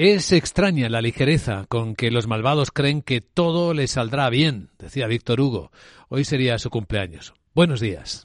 [0.00, 5.08] Es extraña la ligereza con que los malvados creen que todo les saldrá bien, decía
[5.08, 5.72] Víctor Hugo.
[6.08, 7.34] Hoy sería su cumpleaños.
[7.52, 8.24] Buenos días.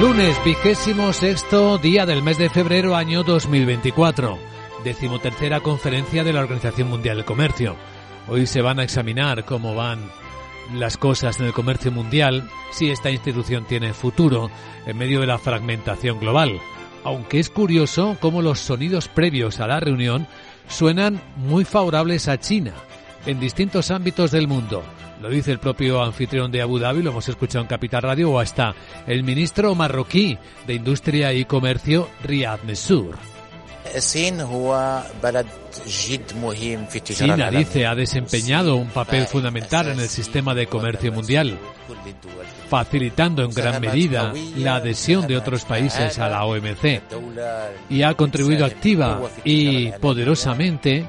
[0.00, 4.38] Lunes, vigésimo sexto día del mes de febrero, año 2024.
[4.84, 7.74] Decimotercera conferencia de la Organización Mundial del Comercio.
[8.28, 9.98] Hoy se van a examinar cómo van
[10.72, 14.52] las cosas en el comercio mundial, si esta institución tiene futuro
[14.86, 16.60] en medio de la fragmentación global.
[17.02, 20.28] Aunque es curioso cómo los sonidos previos a la reunión
[20.70, 22.72] suenan muy favorables a China
[23.26, 24.82] en distintos ámbitos del mundo.
[25.20, 28.38] Lo dice el propio anfitrión de Abu Dhabi, lo hemos escuchado en Capital Radio, o
[28.38, 28.74] hasta
[29.06, 33.39] el ministro marroquí de Industria y Comercio, Riyad Messour.
[37.36, 41.58] China, dice, ha desempeñado un papel fundamental en el sistema de comercio mundial,
[42.68, 47.02] facilitando en gran medida la adhesión de otros países a la OMC
[47.88, 51.06] y ha contribuido activa y poderosamente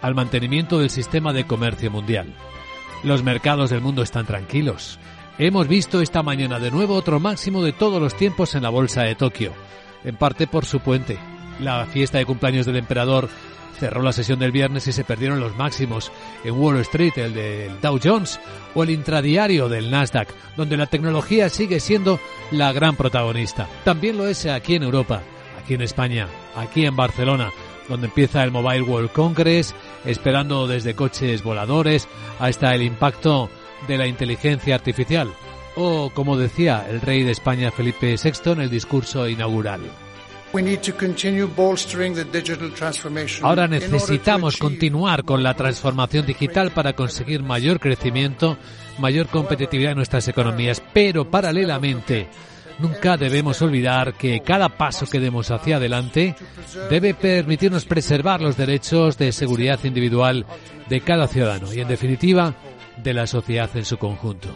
[0.00, 2.32] al mantenimiento del sistema de comercio mundial.
[3.02, 4.98] Los mercados del mundo están tranquilos.
[5.38, 9.02] Hemos visto esta mañana de nuevo otro máximo de todos los tiempos en la bolsa
[9.02, 9.52] de Tokio,
[10.02, 11.18] en parte por su puente.
[11.60, 13.28] La fiesta de cumpleaños del emperador
[13.78, 16.10] cerró la sesión del viernes y se perdieron los máximos
[16.44, 18.40] en Wall Street, el del Dow Jones
[18.74, 22.18] o el intradiario del Nasdaq, donde la tecnología sigue siendo
[22.50, 23.68] la gran protagonista.
[23.84, 25.22] También lo es aquí en Europa,
[25.62, 27.50] aquí en España, aquí en Barcelona,
[27.88, 33.48] donde empieza el Mobile World Congress, esperando desde coches voladores hasta el impacto
[33.86, 35.32] de la inteligencia artificial,
[35.76, 39.80] o como decía el rey de España Felipe VI en el discurso inaugural.
[43.42, 48.56] Ahora necesitamos continuar con la transformación digital para conseguir mayor crecimiento,
[48.98, 52.28] mayor competitividad en nuestras economías, pero paralelamente
[52.78, 56.34] nunca debemos olvidar que cada paso que demos hacia adelante
[56.90, 60.46] debe permitirnos preservar los derechos de seguridad individual
[60.88, 62.54] de cada ciudadano y, en definitiva,
[63.02, 64.48] de la sociedad en su conjunto.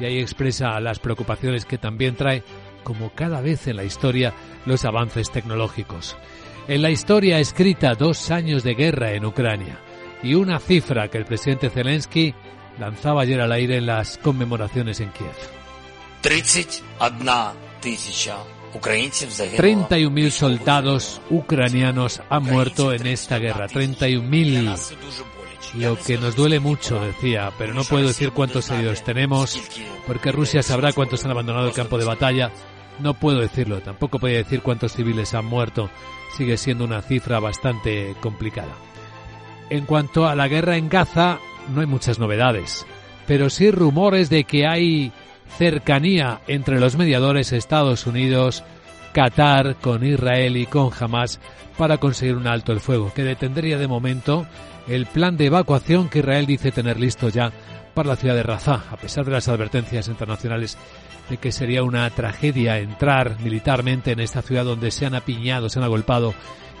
[0.00, 2.42] Y ahí expresa las preocupaciones que también trae
[2.84, 4.32] como cada vez en la historia,
[4.66, 6.16] los avances tecnológicos.
[6.68, 9.80] En la historia escrita dos años de guerra en Ucrania
[10.22, 12.34] y una cifra que el presidente Zelensky
[12.78, 15.34] lanzaba ayer al aire en las conmemoraciones en Kiev.
[19.56, 23.66] 31.000 soldados ucranianos han muerto en esta guerra.
[23.66, 24.76] 31.000
[25.74, 29.60] lo que nos duele mucho, decía, pero no puedo decir cuántos heridos tenemos,
[30.06, 32.52] porque Rusia sabrá cuántos han abandonado el campo de batalla.
[33.00, 35.90] No puedo decirlo, tampoco puedo decir cuántos civiles han muerto.
[36.36, 38.74] Sigue siendo una cifra bastante complicada.
[39.70, 41.38] En cuanto a la guerra en Gaza,
[41.72, 42.86] no hay muchas novedades,
[43.26, 45.12] pero sí rumores de que hay
[45.56, 48.62] cercanía entre los mediadores Estados Unidos,
[49.12, 51.40] Qatar, con Israel y con Hamas
[51.78, 54.46] para conseguir un alto el fuego, que detendría de momento
[54.88, 57.52] el plan de evacuación que Israel dice tener listo ya
[57.94, 60.76] para la ciudad de Rafah, a pesar de las advertencias internacionales
[61.30, 65.78] de que sería una tragedia entrar militarmente en esta ciudad donde se han apiñado, se
[65.78, 66.34] han agolpado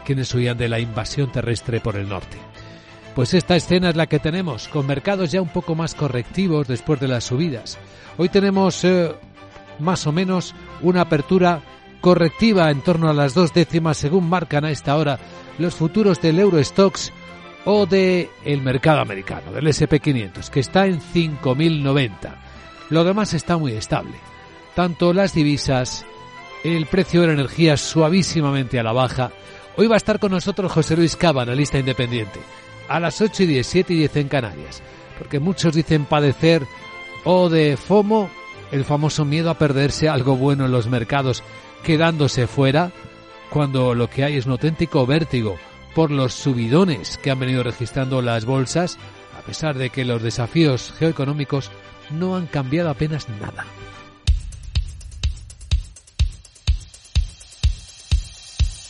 [0.04, 2.36] quienes huían de la invasión terrestre por el norte.
[3.14, 7.00] Pues esta escena es la que tenemos, con mercados ya un poco más correctivos después
[7.00, 7.78] de las subidas.
[8.18, 9.14] Hoy tenemos eh,
[9.78, 11.62] más o menos una apertura
[12.00, 15.18] correctiva en torno a las dos décimas según marcan a esta hora
[15.58, 17.12] los futuros del Eurostox
[17.64, 22.34] o del el mercado americano, del SP500, que está en 5.090.
[22.90, 24.14] Lo demás está muy estable.
[24.74, 26.04] Tanto las divisas,
[26.62, 29.30] el precio de la energía suavísimamente a la baja.
[29.76, 32.40] Hoy va a estar con nosotros José Luis Cava, analista independiente,
[32.88, 34.82] a las 8 y 10, 7 y 10 en Canarias.
[35.18, 36.62] Porque muchos dicen padecer
[37.24, 38.28] o de FOMO,
[38.72, 41.42] el famoso miedo a perderse algo bueno en los mercados,
[41.82, 42.90] quedándose fuera,
[43.50, 45.56] cuando lo que hay es un auténtico vértigo
[45.94, 48.98] por los subidones que han venido registrando las bolsas,
[49.38, 51.70] a pesar de que los desafíos geoeconómicos
[52.10, 53.64] no han cambiado apenas nada.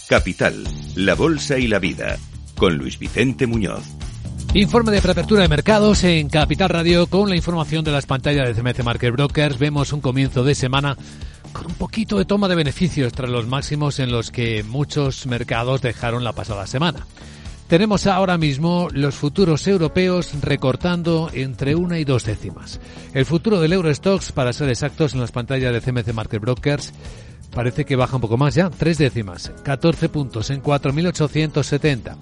[0.08, 0.64] Capital,
[0.96, 2.18] la Bolsa y la Vida,
[2.56, 3.84] con Luis Vicente Muñoz.
[4.52, 8.54] Informe de preapertura de mercados en Capital Radio con la información de las pantallas de
[8.54, 9.58] CMC Market Brokers.
[9.58, 10.96] Vemos un comienzo de semana
[11.54, 15.80] con un poquito de toma de beneficios tras los máximos en los que muchos mercados
[15.80, 17.06] dejaron la pasada semana.
[17.68, 22.78] Tenemos ahora mismo los futuros europeos recortando entre una y dos décimas.
[23.14, 26.92] El futuro del Eurostox, para ser exactos, en las pantallas de CMC Market Brokers,
[27.54, 32.16] parece que baja un poco más ya, tres décimas, 14 puntos en 4.870.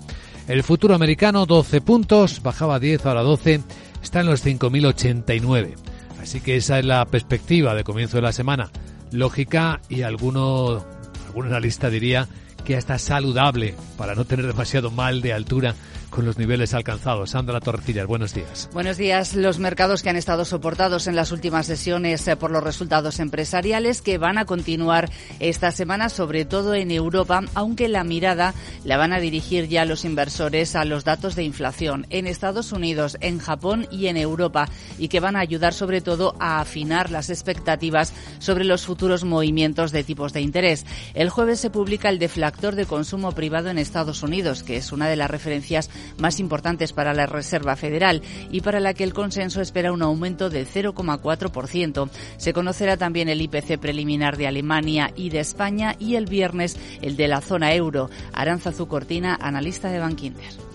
[0.47, 3.61] El futuro americano, 12 puntos, bajaba 10, ahora 12,
[4.01, 5.75] está en los 5.089.
[6.21, 8.71] Así que esa es la perspectiva de comienzo de la semana.
[9.13, 10.85] Lógica y alguno,
[11.27, 12.29] algún analista diría
[12.65, 15.75] que hasta saludable para no tener demasiado mal de altura
[16.13, 17.31] con los niveles alcanzados.
[17.31, 18.69] Sandra Torrecillas, buenos días.
[18.73, 19.35] Buenos días.
[19.35, 24.03] Los mercados que han estado soportados en las últimas sesiones eh, por los resultados empresariales
[24.03, 25.11] que van a continuar
[25.41, 28.55] esta semana, sobre todo en Europa, aunque la mirada
[28.85, 33.17] la van a dirigir ya los inversores a los datos de inflación en Estados Unidos,
[33.21, 34.69] en Japón y en Europa
[34.99, 39.93] y que van a ayudar sobre todo a afinar las expectativas sobre los futuros movimientos
[39.93, 40.85] de tipos de interés.
[41.15, 45.09] El jueves se publica el deflactor de consumo privado en Estados Unidos, que es una
[45.09, 45.89] de las referencias
[46.19, 50.51] más importantes para la Reserva Federal y para la que el consenso espera un aumento
[50.51, 52.11] del 0,4%.
[52.37, 57.17] Se conocerá también el IPC preliminar de Alemania y de España y el viernes el
[57.17, 58.11] de la zona euro.
[58.33, 60.72] Aranza Cortina, analista de Bankinter.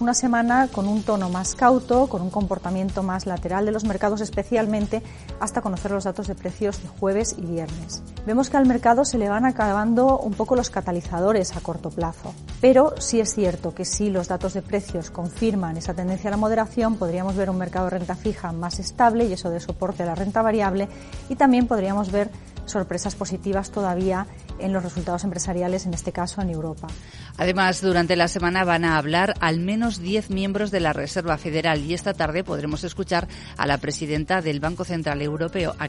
[0.00, 4.20] Una semana con un tono más cauto, con un comportamiento más lateral de los mercados,
[4.20, 5.02] especialmente
[5.40, 8.02] hasta conocer los datos de precios de jueves y viernes.
[8.26, 12.34] Vemos que al mercado se le van acabando un poco los catalizadores a corto plazo,
[12.60, 16.38] pero sí es cierto que si los datos de precios confirman esa tendencia a la
[16.38, 20.06] moderación, podríamos ver un mercado de renta fija más estable y eso de soporte a
[20.06, 20.88] la renta variable
[21.28, 22.30] y también podríamos ver
[22.66, 24.26] sorpresas positivas todavía
[24.58, 26.88] en los resultados empresariales, en este caso en Europa.
[27.36, 31.84] Además, durante la semana van a hablar al menos 10 miembros de la Reserva Federal
[31.84, 35.88] y esta tarde podremos escuchar a la presidenta del Banco Central Europeo, a,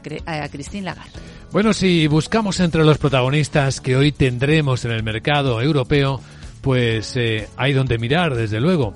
[0.50, 1.12] Christine Lagarde.
[1.52, 6.20] Bueno, si buscamos entre los protagonistas que hoy tendremos en el mercado europeo,
[6.62, 8.94] pues eh, hay donde mirar, desde luego.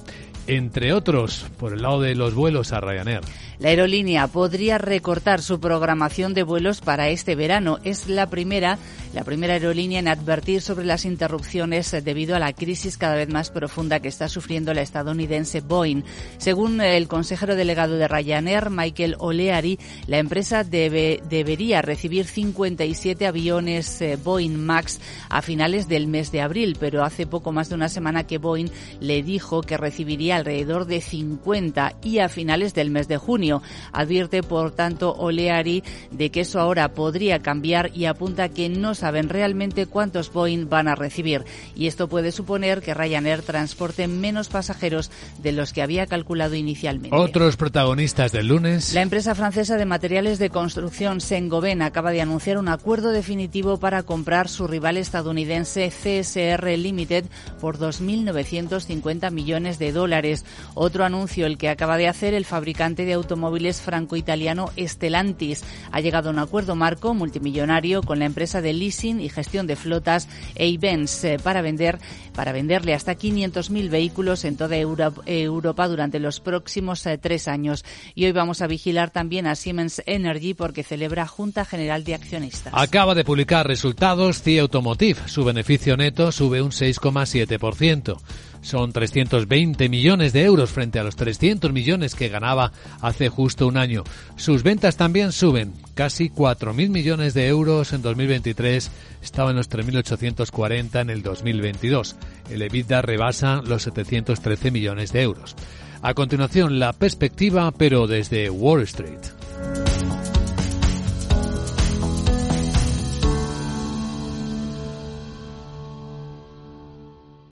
[0.48, 3.22] Entre otros, por el lado de los vuelos a Ryanair.
[3.60, 7.78] La aerolínea podría recortar su programación de vuelos para este verano.
[7.84, 8.78] Es la primera,
[9.14, 13.50] la primera aerolínea en advertir sobre las interrupciones debido a la crisis cada vez más
[13.50, 16.04] profunda que está sufriendo la estadounidense Boeing.
[16.38, 19.78] Según el consejero delegado de Ryanair, Michael O'Leary,
[20.08, 26.40] la empresa debe, debería recibir 57 aviones eh, Boeing Max a finales del mes de
[26.40, 28.70] abril, pero hace poco más de una semana que Boeing
[29.02, 33.49] le dijo que recibiría alrededor de 50 y a finales del mes de junio.
[33.92, 39.30] Advierte, por tanto, Oleari de que eso ahora podría cambiar y apunta que no saben
[39.30, 41.44] realmente cuántos Boeing van a recibir.
[41.76, 45.12] Y esto puede suponer que Ryanair transporte menos pasajeros
[45.42, 47.16] de los que había calculado inicialmente.
[47.16, 48.94] Otros protagonistas del lunes.
[48.94, 54.04] La empresa francesa de materiales de construcción Saint-Gobain acaba de anunciar un acuerdo definitivo para
[54.04, 57.26] comprar su rival estadounidense CSR Limited
[57.60, 60.46] por 2.950 millones de dólares.
[60.74, 65.64] Otro anuncio el que acaba de hacer el fabricante de automóviles automóviles franco-italiano Stellantis.
[65.92, 69.78] Ha llegado a un acuerdo marco multimillonario con la empresa de leasing y gestión de
[69.78, 72.00] flotas Eibens eh, para vender
[72.36, 77.84] para venderle hasta 500.000 vehículos en toda Europa durante los próximos eh, tres años.
[78.16, 82.74] Y hoy vamos a vigilar también a Siemens Energy porque celebra Junta General de Accionistas.
[82.76, 85.20] Acaba de publicar resultados CIA Automotive.
[85.28, 88.18] Su beneficio neto sube un 6,7%.
[88.62, 92.72] Son 320 millones de euros frente a los 300 millones que ganaba
[93.02, 94.04] hace justo un año.
[94.36, 98.92] Sus ventas también suben, casi 4.000 millones de euros en 2023,
[99.22, 102.16] estaba en los 3.840 en el 2022.
[102.50, 105.56] El EBITDA rebasa los 713 millones de euros.
[106.02, 109.39] A continuación, la perspectiva, pero desde Wall Street.